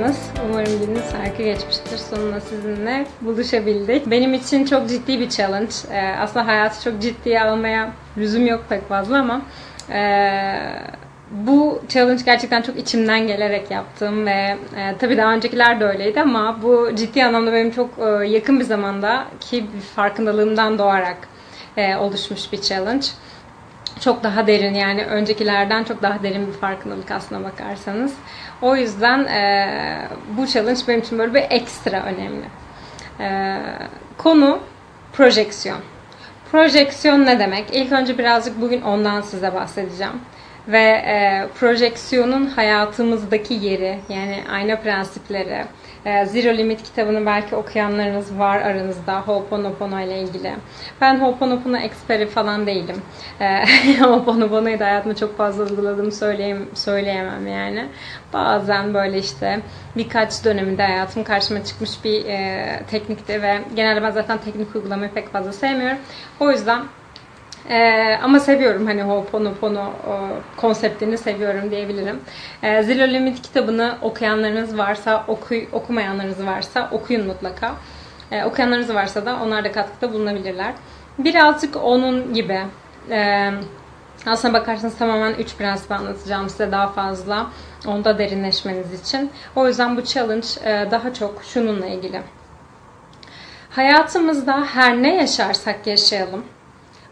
[0.00, 0.30] nasılsınız?
[0.50, 1.96] Umarım gününüz harika geçmiştir.
[1.96, 4.10] Sonunda sizinle buluşabildik.
[4.10, 5.72] Benim için çok ciddi bir challenge.
[5.92, 9.42] Ee, aslında hayatı çok ciddiye almaya lüzum yok pek fazla ama
[9.90, 10.58] ee,
[11.30, 16.62] bu challenge gerçekten çok içimden gelerek yaptım ve e, tabii daha öncekiler de öyleydi ama
[16.62, 19.66] bu ciddi anlamda benim çok e, yakın bir zamanda ki
[19.96, 21.16] farkındalığımdan doğarak
[21.76, 23.06] e, oluşmuş bir challenge.
[24.00, 28.14] Çok daha derin yani öncekilerden çok daha derin bir farkındalık aslına bakarsanız.
[28.62, 32.46] O yüzden e, bu challenge benim için böyle bir ekstra önemli.
[33.20, 33.58] E,
[34.18, 34.60] konu
[35.12, 35.78] projeksiyon.
[36.52, 37.64] Projeksiyon ne demek?
[37.72, 40.20] İlk önce birazcık bugün ondan size bahsedeceğim
[40.68, 45.64] ve e, projeksiyonun hayatımızdaki yeri yani ayna prensipleri
[46.06, 50.52] Zero Limit kitabını belki okuyanlarınız var aranızda Ho'oponopono ile ilgili.
[51.00, 52.96] Ben Ho'oponopono eksperi falan değilim.
[53.40, 53.64] E,
[54.00, 57.88] Ho'oponopono'yu da hayatımda çok fazla uyguladım söyleyeyim, söyleyemem yani.
[58.32, 59.60] Bazen böyle işte
[59.96, 65.32] birkaç döneminde hayatım karşıma çıkmış bir e, teknikti ve genelde ben zaten teknik uygulamayı pek
[65.32, 65.98] fazla sevmiyorum.
[66.40, 66.80] O yüzden
[67.70, 69.92] ee, ama seviyorum hani Ho'oponopono
[70.56, 72.20] konseptini seviyorum diyebilirim.
[72.62, 77.74] Ee, Zero Limit kitabını okuyanlarınız varsa, oku, okumayanlarınız varsa okuyun mutlaka.
[78.30, 80.72] Ee, okuyanlarınız varsa da onlar da katkıda bulunabilirler.
[81.18, 82.60] Birazcık onun gibi
[83.10, 83.50] e,
[84.26, 87.46] aslına bakarsanız tamamen 3 prensip anlatacağım size daha fazla.
[87.86, 89.30] Onda derinleşmeniz için.
[89.56, 92.22] O yüzden bu challenge e, daha çok şununla ilgili.
[93.70, 96.44] Hayatımızda her ne yaşarsak yaşayalım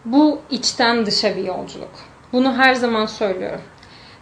[0.04, 1.90] bu içten dışa bir yolculuk.
[2.32, 3.60] Bunu her zaman söylüyorum.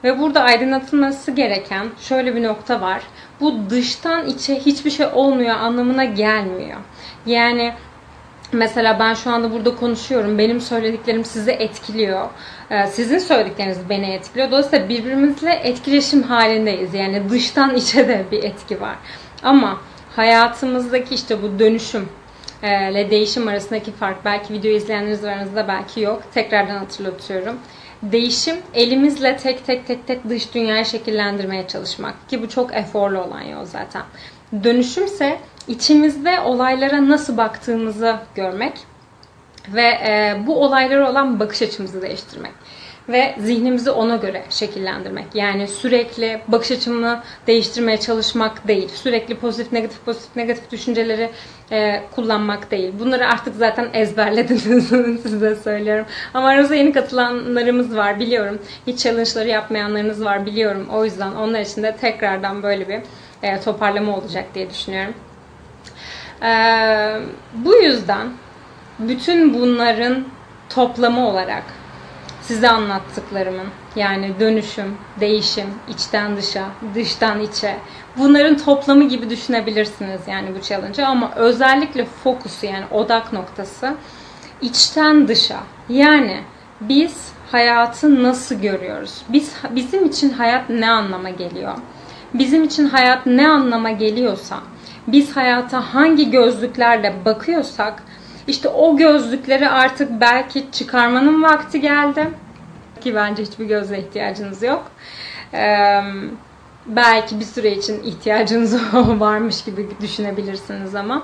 [0.04, 3.02] Ve burada aydınlatılması gereken şöyle bir nokta var.
[3.40, 6.78] Bu dıştan içe hiçbir şey olmuyor anlamına gelmiyor.
[7.26, 7.74] Yani
[8.52, 10.38] mesela ben şu anda burada konuşuyorum.
[10.38, 12.28] Benim söylediklerim sizi etkiliyor.
[12.70, 14.50] Ee, sizin söyledikleriniz beni etkiliyor.
[14.50, 16.94] Dolayısıyla birbirimizle etkileşim halindeyiz.
[16.94, 18.96] Yani dıştan içe de bir etki var.
[19.42, 19.80] Ama
[20.16, 22.08] hayatımızdaki işte bu dönüşüm,
[22.62, 26.22] ile değişim arasındaki fark belki video izleyenleriniz aranızda belki yok.
[26.34, 27.58] Tekrardan hatırlatıyorum.
[28.02, 33.42] Değişim elimizle tek tek tek tek dış dünyayı şekillendirmeye çalışmak ki bu çok eforlu olan
[33.42, 34.02] yol zaten.
[34.64, 38.72] Dönüşümse içimizde olaylara nasıl baktığımızı görmek
[39.68, 39.92] ve
[40.46, 42.52] bu olaylara olan bakış açımızı değiştirmek
[43.08, 45.26] ve zihnimizi ona göre şekillendirmek.
[45.34, 48.88] Yani sürekli bakış açımı değiştirmeye çalışmak değil.
[48.88, 51.30] Sürekli pozitif negatif pozitif negatif düşünceleri
[51.72, 52.92] e, kullanmak değil.
[52.98, 54.88] Bunları artık zaten ezberlediniz
[55.22, 56.06] size söylüyorum.
[56.34, 58.58] Ama aramızda yeni katılanlarımız var biliyorum.
[58.86, 60.86] Hiç challenge'ları yapmayanlarınız var biliyorum.
[60.92, 63.00] O yüzden onlar için de tekrardan böyle bir
[63.42, 65.14] e, toparlama olacak diye düşünüyorum.
[66.42, 66.52] E,
[67.54, 68.28] bu yüzden
[68.98, 70.24] bütün bunların
[70.68, 71.62] toplamı olarak
[72.42, 73.66] size anlattıklarımın
[73.96, 77.76] yani dönüşüm, değişim, içten dışa, dıştan içe
[78.18, 83.94] bunların toplamı gibi düşünebilirsiniz yani bu challenge'ı ama özellikle fokusu yani odak noktası
[84.62, 85.60] içten dışa.
[85.88, 86.40] Yani
[86.80, 89.22] biz hayatı nasıl görüyoruz?
[89.28, 91.74] Biz bizim için hayat ne anlama geliyor?
[92.34, 94.58] Bizim için hayat ne anlama geliyorsa,
[95.06, 98.02] biz hayata hangi gözlüklerle bakıyorsak
[98.46, 102.30] işte o gözlükleri artık belki çıkarmanın vakti geldi.
[103.00, 104.90] Ki bence hiçbir gözle ihtiyacınız yok.
[105.54, 106.00] Ee,
[106.86, 108.76] belki bir süre için ihtiyacınız
[109.20, 111.22] varmış gibi düşünebilirsiniz ama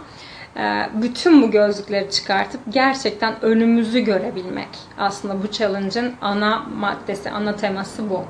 [0.95, 4.69] bütün bu gözlükleri çıkartıp gerçekten önümüzü görebilmek.
[4.99, 8.25] Aslında bu challenge'ın ana maddesi, ana teması bu.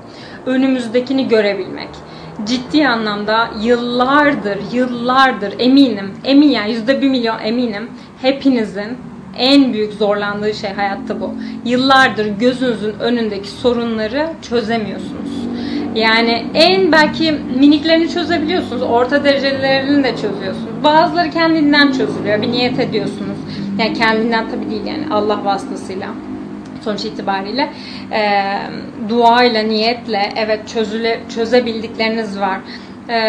[0.45, 1.89] Önümüzdekini görebilmek.
[2.45, 7.89] Ciddi anlamda yıllardır, yıllardır eminim, emin yani yüzde bir milyon eminim
[8.21, 8.97] hepinizin
[9.37, 11.33] en büyük zorlandığı şey hayatta bu.
[11.65, 15.49] Yıllardır gözünüzün önündeki sorunları çözemiyorsunuz.
[15.95, 18.81] Yani en belki miniklerini çözebiliyorsunuz.
[18.81, 20.83] Orta derecelerini de çözüyorsunuz.
[20.83, 22.41] Bazıları kendinden çözülüyor.
[22.41, 23.37] Bir niyet ediyorsunuz.
[23.79, 26.07] Yani kendinden tabii değil yani Allah vasıtasıyla
[26.83, 27.69] sonuç itibariyle
[28.11, 28.43] e,
[29.09, 32.59] duayla, niyetle evet çözüle, çözebildikleriniz var.
[33.09, 33.19] E,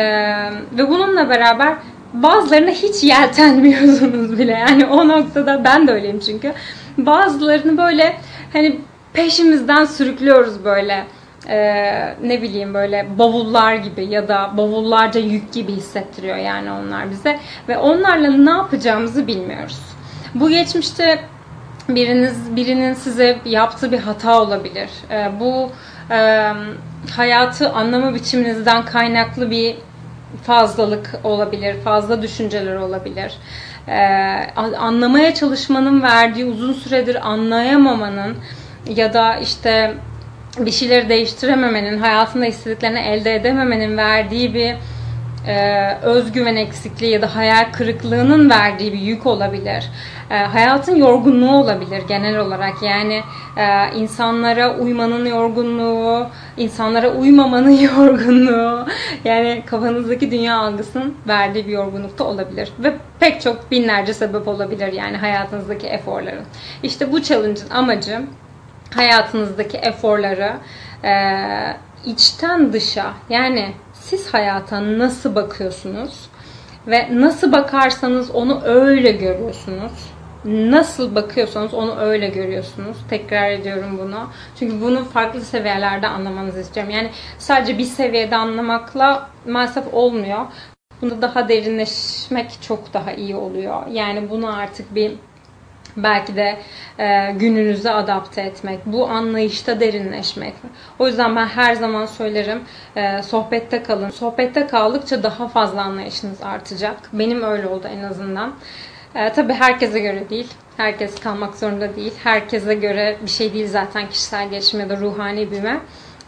[0.79, 1.75] ve bununla beraber
[2.13, 4.53] bazılarına hiç yeltenmiyorsunuz bile.
[4.53, 6.53] Yani o noktada ben de öyleyim çünkü.
[6.99, 8.17] Bazılarını böyle
[8.53, 8.81] hani
[9.13, 11.05] peşimizden sürüklüyoruz böyle.
[11.49, 17.39] Ee, ne bileyim böyle bavullar gibi ya da bavullarca yük gibi hissettiriyor yani onlar bize
[17.69, 19.81] ve onlarla ne yapacağımızı bilmiyoruz.
[20.35, 21.21] Bu geçmişte
[21.89, 24.91] biriniz birinin size yaptığı bir hata olabilir.
[25.11, 25.71] Ee, bu
[26.11, 26.51] e,
[27.17, 29.77] hayatı anlama biçiminizden kaynaklı bir
[30.43, 33.33] fazlalık olabilir, fazla düşünceler olabilir.
[33.89, 33.97] Ee,
[34.79, 38.37] anlamaya çalışmanın verdiği uzun süredir anlayamamanın
[38.97, 39.95] ya da işte
[40.59, 44.77] bir şeyleri değiştirememenin, hayatında istediklerini elde edememenin verdiği bir
[45.47, 49.91] e, özgüven eksikliği ya da hayal kırıklığının verdiği bir yük olabilir.
[50.31, 52.83] E, hayatın yorgunluğu olabilir genel olarak.
[52.83, 53.23] Yani
[53.57, 56.27] e, insanlara uymanın yorgunluğu,
[56.57, 58.87] insanlara uymamanın yorgunluğu.
[59.25, 62.73] Yani kafanızdaki dünya algısının verdiği bir yorgunluk da olabilir.
[62.79, 66.45] Ve pek çok binlerce sebep olabilir yani hayatınızdaki eforların.
[66.83, 68.21] İşte bu challenge'ın amacı
[68.95, 70.53] hayatınızdaki eforları
[72.05, 76.29] içten dışa yani siz hayata nasıl bakıyorsunuz
[76.87, 79.93] ve nasıl bakarsanız onu öyle görüyorsunuz.
[80.45, 82.97] Nasıl bakıyorsanız onu öyle görüyorsunuz.
[83.11, 84.29] Tekrar ediyorum bunu.
[84.59, 86.93] Çünkü bunu farklı seviyelerde anlamanızı istiyorum.
[86.93, 90.47] Yani sadece bir seviyede anlamakla maalesef olmuyor.
[91.03, 93.87] Bunu daha derinleşmek çok daha iyi oluyor.
[93.87, 95.13] Yani bunu artık bir
[95.97, 96.59] belki de
[96.99, 100.55] e, gününüze adapte etmek, bu anlayışta derinleşmek.
[100.99, 102.61] O yüzden ben her zaman söylerim
[102.97, 104.11] e, sohbette kalın.
[104.11, 106.97] Sohbette kaldıkça daha fazla anlayışınız artacak.
[107.13, 108.55] Benim öyle oldu en azından.
[109.15, 110.49] E, tabii herkese göre değil.
[110.77, 112.13] Herkes kalmak zorunda değil.
[112.25, 115.81] Herkese göre bir şey değil zaten kişisel gelişim ya da ruhani büyüme.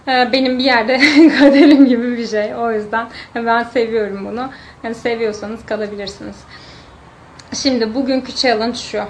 [0.09, 0.99] E, benim bir yerde
[1.39, 2.55] kaderim gibi bir şey.
[2.55, 4.51] O yüzden ben seviyorum bunu.
[4.85, 6.37] Yani seviyorsanız kalabilirsiniz.
[7.55, 9.03] Şimdi bugünkü challenge şu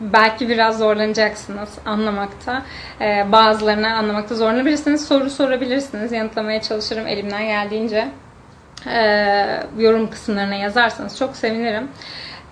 [0.00, 2.62] belki biraz zorlanacaksınız anlamakta.
[3.00, 5.08] Ee, bazılarını anlamakta zorlanabilirsiniz.
[5.08, 6.12] Soru sorabilirsiniz.
[6.12, 8.08] Yanıtlamaya çalışırım elimden geldiğince.
[8.86, 11.88] Ee, yorum kısımlarına yazarsanız çok sevinirim.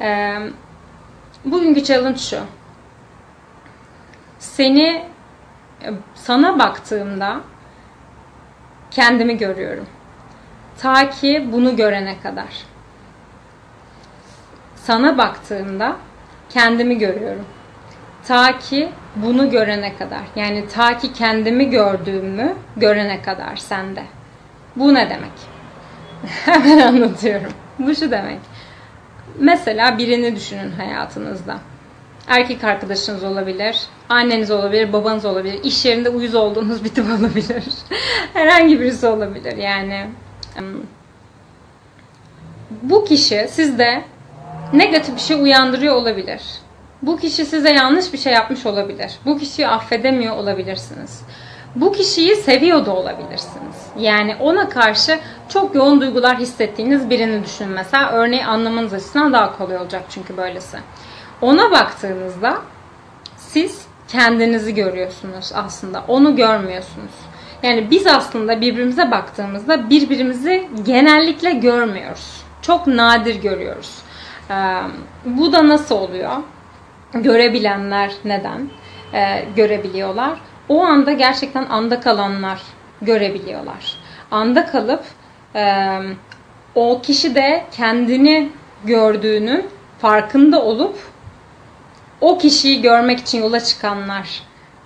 [0.00, 0.38] Ee,
[1.44, 2.38] bugünkü challenge şu.
[4.38, 5.04] Seni
[6.14, 7.40] sana baktığımda
[8.90, 9.86] kendimi görüyorum.
[10.78, 12.66] Ta ki bunu görene kadar.
[14.76, 15.96] Sana baktığımda
[16.54, 17.44] kendimi görüyorum.
[18.26, 20.22] Ta ki bunu görene kadar.
[20.36, 24.02] Yani ta ki kendimi gördüğümü görene kadar sende.
[24.76, 25.32] Bu ne demek?
[26.44, 27.52] Hemen anlatıyorum.
[27.78, 28.38] Bu şu demek.
[29.38, 31.58] Mesela birini düşünün hayatınızda.
[32.28, 33.76] Erkek arkadaşınız olabilir,
[34.08, 37.64] anneniz olabilir, babanız olabilir, iş yerinde uyuz olduğunuz bir tip olabilir.
[38.32, 40.06] Herhangi birisi olabilir yani.
[42.82, 44.04] Bu kişi sizde
[44.72, 46.42] negatif bir şey uyandırıyor olabilir.
[47.02, 49.12] Bu kişi size yanlış bir şey yapmış olabilir.
[49.24, 51.22] Bu kişiyi affedemiyor olabilirsiniz.
[51.76, 53.86] Bu kişiyi seviyor da olabilirsiniz.
[53.98, 58.10] Yani ona karşı çok yoğun duygular hissettiğiniz birini düşünün mesela.
[58.10, 60.78] Örneği anlamanız açısından daha kolay olacak çünkü böylesi.
[61.40, 62.58] Ona baktığınızda
[63.36, 66.04] siz kendinizi görüyorsunuz aslında.
[66.08, 67.12] Onu görmüyorsunuz.
[67.62, 72.42] Yani biz aslında birbirimize baktığımızda birbirimizi genellikle görmüyoruz.
[72.62, 73.90] Çok nadir görüyoruz.
[74.52, 74.82] Ee,
[75.24, 76.32] bu da nasıl oluyor?
[77.14, 78.70] Görebilenler neden
[79.14, 80.38] ee, görebiliyorlar?
[80.68, 82.62] O anda gerçekten anda kalanlar
[83.02, 83.96] görebiliyorlar.
[84.30, 85.04] Anda kalıp
[85.54, 85.98] e,
[86.74, 88.50] o kişi de kendini
[88.84, 89.66] gördüğünün
[89.98, 90.98] farkında olup
[92.20, 94.42] o kişiyi görmek için yola çıkanlar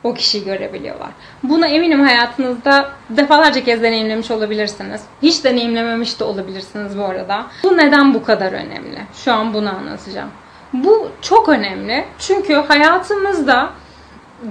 [0.06, 1.08] o kişiyi görebiliyorlar.
[1.42, 5.02] Bunu eminim hayatınızda defalarca kez deneyimlemiş olabilirsiniz.
[5.22, 7.46] Hiç deneyimlememiş de olabilirsiniz bu arada.
[7.62, 8.98] Bu neden bu kadar önemli?
[9.14, 10.30] Şu an bunu anlatacağım.
[10.72, 12.04] Bu çok önemli.
[12.18, 13.70] Çünkü hayatımızda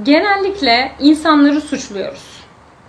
[0.04, 2.36] genellikle insanları suçluyoruz.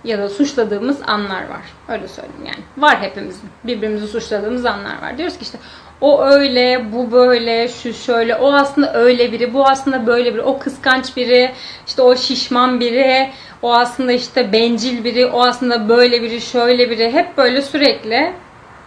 [0.03, 1.61] Ya da suçladığımız anlar var.
[1.87, 2.63] Öyle söyleyeyim yani.
[2.77, 3.49] Var hepimizin.
[3.63, 5.17] Birbirimizi suçladığımız anlar var.
[5.17, 5.57] Diyoruz ki işte
[6.01, 10.59] o öyle, bu böyle, şu şöyle, o aslında öyle biri, bu aslında böyle biri, o
[10.59, 11.51] kıskanç biri,
[11.87, 13.29] işte o şişman biri,
[13.61, 17.13] o aslında işte bencil biri, o aslında böyle biri, şöyle biri.
[17.13, 18.33] Hep böyle sürekli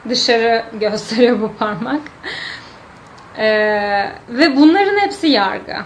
[0.09, 2.01] dışarı gösteriyor bu parmak.
[3.39, 5.77] Ee, ve bunların hepsi yargı.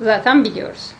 [0.00, 0.90] Zaten biliyoruz.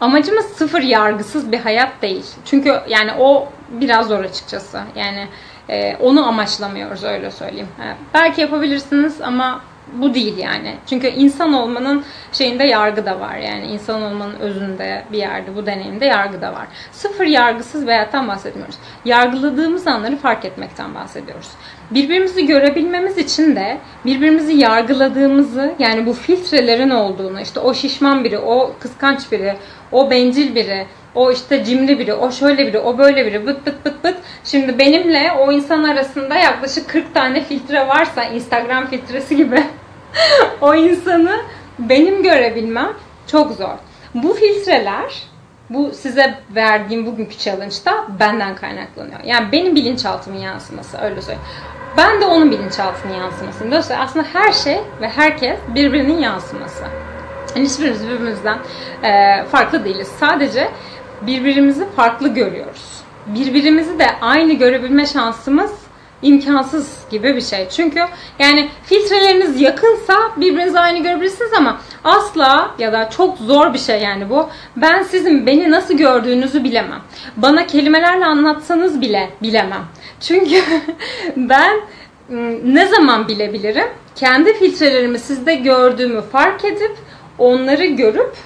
[0.00, 2.26] Amacımız sıfır yargısız bir hayat değil.
[2.44, 4.80] Çünkü yani o biraz zor açıkçası.
[4.96, 5.28] Yani
[5.68, 7.68] e, onu amaçlamıyoruz öyle söyleyeyim.
[7.80, 9.60] E, belki yapabilirsiniz ama
[9.92, 10.74] bu değil yani.
[10.86, 13.36] Çünkü insan olmanın şeyinde yargı da var.
[13.36, 16.66] Yani insan olmanın özünde bir yerde bu deneyimde yargı da var.
[16.92, 18.76] Sıfır yargısız bir hayattan bahsetmiyoruz.
[19.04, 21.48] Yargıladığımız anları fark etmekten bahsediyoruz.
[21.90, 28.72] Birbirimizi görebilmemiz için de birbirimizi yargıladığımızı yani bu filtrelerin olduğunu işte o şişman biri, o
[28.80, 29.56] kıskanç biri,
[29.92, 33.84] o bencil biri, o işte cimri biri, o şöyle biri, o böyle biri, bıt bıt
[33.84, 34.16] bıt bıt.
[34.44, 39.62] Şimdi benimle o insan arasında yaklaşık 40 tane filtre varsa Instagram filtresi gibi
[40.60, 41.40] o insanı
[41.78, 42.92] benim görebilmem
[43.26, 43.74] çok zor.
[44.14, 45.22] Bu filtreler
[45.70, 49.20] bu size verdiğim bugünkü challenge'da benden kaynaklanıyor.
[49.24, 51.48] Yani benim bilinçaltımın yansıması öyle söyleyeyim.
[51.96, 53.70] Ben de onun bilinçaltının yansımasıyım.
[53.70, 56.84] Dolayısıyla aslında her şey ve herkes birbirinin yansıması.
[57.56, 58.58] Yani hiçbirimiz birbirimizden
[59.02, 60.08] e, farklı değiliz.
[60.20, 60.68] Sadece
[61.22, 63.02] birbirimizi farklı görüyoruz.
[63.26, 65.72] Birbirimizi de aynı görebilme şansımız
[66.22, 67.68] imkansız gibi bir şey.
[67.68, 68.00] Çünkü
[68.38, 74.30] yani filtreleriniz yakınsa birbirinizi aynı görebilirsiniz ama asla ya da çok zor bir şey yani
[74.30, 74.48] bu.
[74.76, 77.00] Ben sizin beni nasıl gördüğünüzü bilemem.
[77.36, 79.84] Bana kelimelerle anlatsanız bile bilemem.
[80.20, 80.62] Çünkü
[81.36, 81.80] ben
[82.30, 83.88] ıı, ne zaman bilebilirim?
[84.14, 86.96] Kendi filtrelerimi sizde gördüğümü fark edip
[87.38, 88.36] onları görüp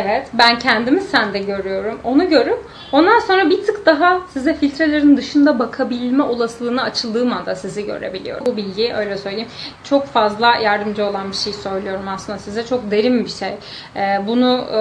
[0.00, 2.00] Evet, ben kendimi sende görüyorum.
[2.04, 2.58] Onu görüp
[2.92, 8.46] ondan sonra bir tık daha size filtrelerin dışında bakabilme olasılığına açıldığım anda sizi görebiliyorum.
[8.46, 9.48] Bu bilgiyi öyle söyleyeyim.
[9.84, 12.66] Çok fazla yardımcı olan bir şey söylüyorum aslında size.
[12.66, 13.54] Çok derin bir şey.
[13.96, 14.78] Ee, bunu e,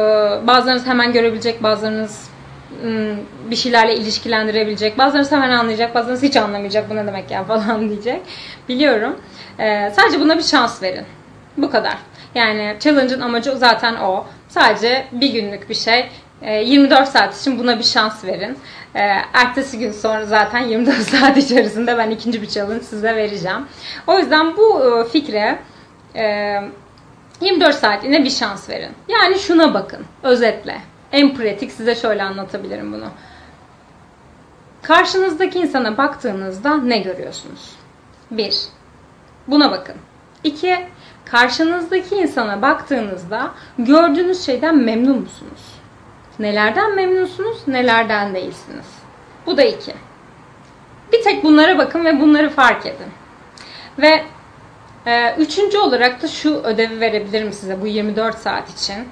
[0.48, 2.30] bazılarınız hemen görebilecek, bazılarınız
[3.52, 4.98] bir şeylerle ilişkilendirebilecek.
[4.98, 6.90] Bazılarınız hemen anlayacak, bazılarınız hiç anlamayacak.
[6.90, 8.22] Bu ne demek ya falan diyecek.
[8.70, 9.16] Biliyorum.
[9.60, 11.06] Ee, sadece buna bir şans verin.
[11.58, 11.98] Bu kadar.
[12.36, 14.26] Yani challenge'ın amacı zaten o.
[14.60, 16.10] Sadece bir günlük bir şey.
[16.42, 18.58] 24 ee, saat için buna bir şans verin.
[18.96, 19.00] Ee,
[19.34, 23.68] ertesi gün sonra zaten 24 saat içerisinde ben ikinci bir challenge size vereceğim.
[24.08, 25.60] O yüzden bu e, fikre
[27.42, 28.92] 24 saatliğine bir şans verin.
[29.08, 30.06] Yani şuna bakın.
[30.24, 30.82] Özetle.
[31.12, 33.10] En pratik size şöyle anlatabilirim bunu.
[34.82, 37.76] Karşınızdaki insana baktığınızda ne görüyorsunuz?
[38.32, 38.60] 1.
[39.48, 39.96] Buna bakın.
[40.44, 40.78] 2.
[41.32, 45.74] Karşınızdaki insana baktığınızda gördüğünüz şeyden memnun musunuz?
[46.40, 48.86] Nelerden memnunsunuz, nelerden değilsiniz?
[49.46, 49.94] Bu da iki.
[51.14, 53.08] Bir tek bunlara bakın ve bunları fark edin.
[54.00, 54.24] Ve
[55.06, 59.08] e, üçüncü olarak da şu ödevi verebilirim size bu 24 saat için.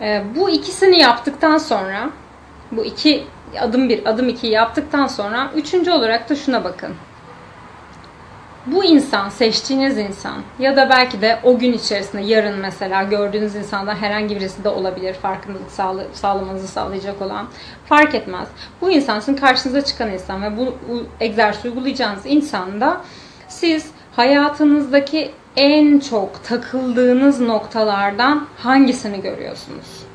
[0.00, 2.10] E, bu ikisini yaptıktan sonra,
[2.72, 3.26] bu iki
[3.60, 6.94] adım bir, adım iki yaptıktan sonra üçüncü olarak da şuna bakın
[8.66, 13.94] bu insan, seçtiğiniz insan ya da belki de o gün içerisinde yarın mesela gördüğünüz insandan
[13.94, 17.46] herhangi birisi de olabilir farkındalık sağla sağlamanızı sağlayacak olan
[17.86, 18.48] fark etmez.
[18.80, 20.74] Bu insan sizin karşınıza çıkan insan ve bu,
[21.20, 23.00] egzersiz uygulayacağınız insanda
[23.48, 30.06] siz hayatınızdaki en çok takıldığınız noktalardan hangisini görüyorsunuz?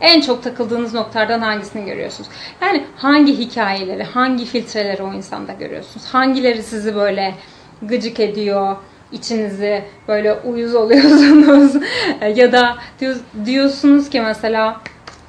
[0.00, 2.30] En çok takıldığınız noktalardan hangisini görüyorsunuz?
[2.62, 6.06] Yani hangi hikayeleri, hangi filtreleri o insanda görüyorsunuz?
[6.06, 7.34] Hangileri sizi böyle
[7.82, 8.76] gıcık ediyor,
[9.12, 11.74] içinizi böyle uyuz oluyorsunuz
[12.36, 12.76] ya da
[13.44, 14.80] diyorsunuz ki mesela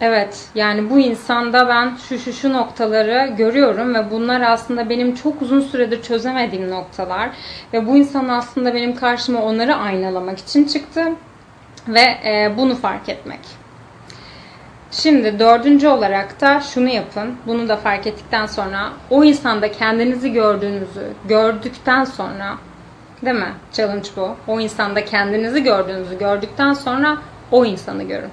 [0.01, 5.41] evet yani bu insanda ben şu şu şu noktaları görüyorum ve bunlar aslında benim çok
[5.41, 7.29] uzun süredir çözemediğim noktalar
[7.73, 11.03] ve bu insan aslında benim karşıma onları aynalamak için çıktı
[11.87, 13.58] ve e, bunu fark etmek.
[14.91, 17.35] Şimdi dördüncü olarak da şunu yapın.
[17.47, 22.57] Bunu da fark ettikten sonra o insanda kendinizi gördüğünüzü gördükten sonra
[23.25, 23.53] değil mi?
[23.73, 24.35] Challenge bu.
[24.47, 27.17] O insanda kendinizi gördüğünüzü gördükten sonra
[27.51, 28.29] o insanı görün.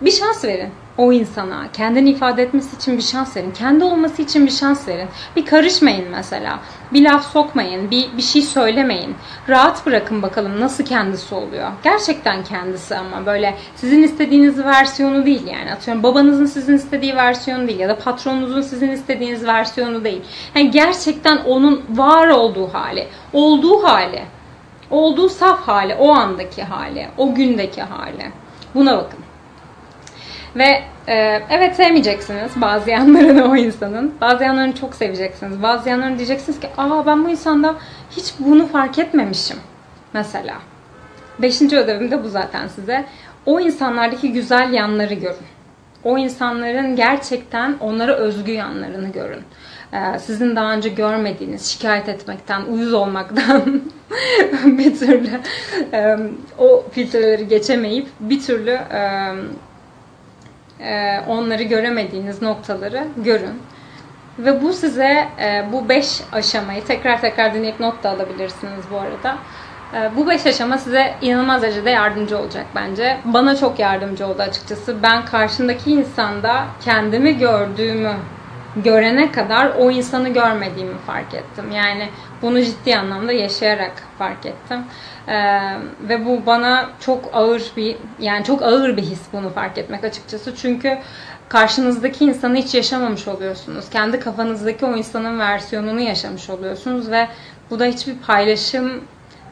[0.00, 1.66] Bir şans verin o insana.
[1.72, 3.50] Kendini ifade etmesi için bir şans verin.
[3.50, 5.08] Kendi olması için bir şans verin.
[5.36, 6.58] Bir karışmayın mesela.
[6.92, 7.90] Bir laf sokmayın.
[7.90, 9.14] Bir, bir şey söylemeyin.
[9.48, 11.70] Rahat bırakın bakalım nasıl kendisi oluyor.
[11.82, 15.72] Gerçekten kendisi ama böyle sizin istediğiniz versiyonu değil yani.
[15.72, 20.22] Atıyorum babanızın sizin istediği versiyonu değil ya da patronunuzun sizin istediğiniz versiyonu değil.
[20.54, 23.06] Yani gerçekten onun var olduğu hali.
[23.32, 24.22] Olduğu hali.
[24.90, 25.94] Olduğu saf hali.
[25.94, 27.08] O andaki hali.
[27.16, 28.32] O gündeki hali.
[28.74, 29.27] Buna bakın.
[30.56, 34.14] Ve e, evet sevmeyeceksiniz bazı yanlarını o insanın.
[34.20, 35.62] Bazı yanlarını çok seveceksiniz.
[35.62, 37.74] Bazı yanlarını diyeceksiniz ki aa ben bu insanda
[38.10, 39.56] hiç bunu fark etmemişim.
[40.12, 40.54] Mesela.
[41.38, 43.04] Beşinci ödevim de bu zaten size.
[43.46, 45.46] O insanlardaki güzel yanları görün.
[46.04, 49.42] O insanların gerçekten onlara özgü yanlarını görün.
[49.92, 53.62] Ee, sizin daha önce görmediğiniz, şikayet etmekten, uyuz olmaktan
[54.64, 55.30] bir türlü
[55.92, 56.16] e,
[56.58, 59.32] o filtreleri geçemeyip bir türlü e,
[60.80, 63.62] e, onları göremediğiniz noktaları görün.
[64.38, 69.38] Ve bu size e, bu beş aşamayı tekrar tekrar dinleyip not da alabilirsiniz bu arada.
[69.94, 73.16] E, bu beş aşama size inanılmaz derecede yardımcı olacak bence.
[73.24, 75.02] Bana çok yardımcı oldu açıkçası.
[75.02, 78.12] Ben karşındaki insanda kendimi gördüğümü
[78.84, 81.70] görene kadar o insanı görmediğimi fark ettim.
[81.72, 82.08] Yani
[82.42, 84.78] bunu ciddi anlamda yaşayarak fark ettim.
[85.28, 85.60] Ee,
[86.08, 90.56] ve bu bana çok ağır bir yani çok ağır bir his bunu fark etmek açıkçası.
[90.56, 90.98] Çünkü
[91.48, 93.90] karşınızdaki insanı hiç yaşamamış oluyorsunuz.
[93.90, 97.28] Kendi kafanızdaki o insanın versiyonunu yaşamış oluyorsunuz ve
[97.70, 99.04] bu da hiçbir paylaşım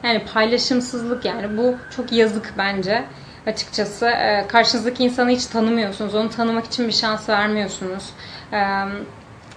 [0.03, 3.03] yani paylaşımsızlık yani bu çok yazık bence
[3.47, 4.05] açıkçası.
[4.05, 6.15] Ee, karşınızdaki insanı hiç tanımıyorsunuz.
[6.15, 8.09] Onu tanımak için bir şans vermiyorsunuz.
[8.53, 8.83] Ee,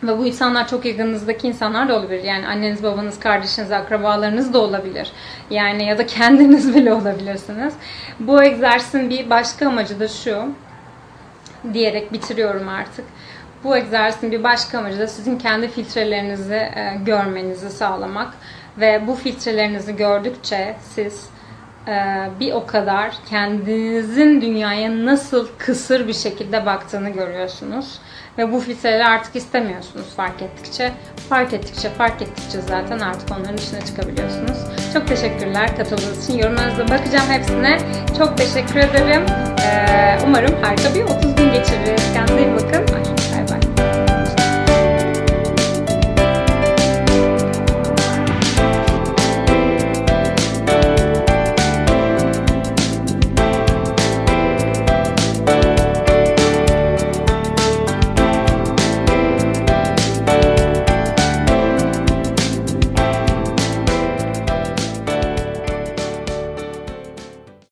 [0.02, 2.24] ve bu insanlar çok yakınınızdaki insanlar da olabilir.
[2.24, 5.12] Yani anneniz, babanız, kardeşiniz, akrabalarınız da olabilir.
[5.50, 7.74] Yani ya da kendiniz bile olabilirsiniz.
[8.20, 10.48] Bu egzersizin bir başka amacı da şu.
[11.72, 13.04] Diyerek bitiriyorum artık.
[13.64, 18.34] Bu egzersizin bir başka amacı da sizin kendi filtrelerinizi e, görmenizi sağlamak
[18.78, 21.28] ve bu filtrelerinizi gördükçe siz
[22.40, 27.98] bir o kadar kendinizin dünyaya nasıl kısır bir şekilde baktığını görüyorsunuz.
[28.38, 30.92] Ve bu filtreleri artık istemiyorsunuz fark ettikçe.
[31.28, 34.58] Fark ettikçe, fark ettikçe zaten artık onların içine çıkabiliyorsunuz.
[34.92, 36.38] Çok teşekkürler katıldığınız için.
[36.38, 37.78] Yorumlarınıza bakacağım hepsine.
[38.18, 39.22] Çok teşekkür ederim.
[39.60, 42.12] Ee, umarım harika bir 30 gün geçiririz.
[42.14, 42.99] Kendinize iyi bakın.